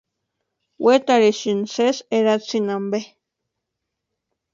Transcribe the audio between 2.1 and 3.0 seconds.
eratsikuni ampe.